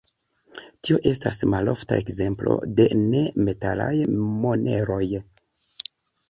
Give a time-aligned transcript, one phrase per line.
[0.87, 3.91] Tio estas malofta ekzemplo de ne-metalaj
[4.47, 5.05] moneroj.